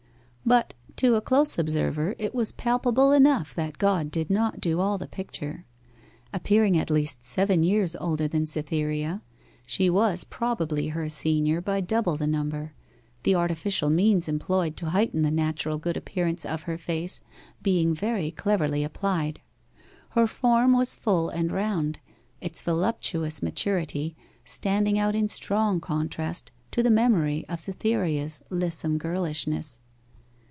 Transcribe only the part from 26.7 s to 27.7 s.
to the memory of